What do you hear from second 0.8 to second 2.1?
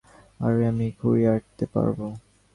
খুঁড়িয়ে হাঁটতে পারব।